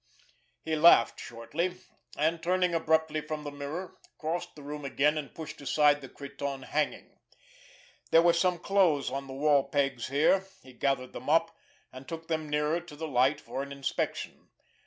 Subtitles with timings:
[0.63, 1.75] He laughed shortly,
[2.17, 6.63] and turning abruptly from the mirror, crossed the room again, and pushed aside the cretonne
[6.63, 7.19] hanging.
[8.09, 10.47] There were some clothes on the wall pegs here.
[10.63, 11.55] He gathered them up,
[11.93, 14.49] and took them nearer to the light for an inspection.